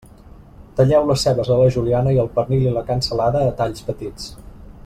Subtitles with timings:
[0.79, 4.31] Talleu les cebes a la juliana i el pernil i la cansalada a talls petits.